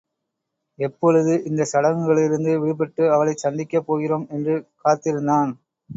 [0.79, 5.53] எப்பொழுது இந்தச் சடங்குகளிலிருந்து விடுபட்டு அவளைச் சந்திக்கப் போகிறோம் என்று காத்திருந்தான்.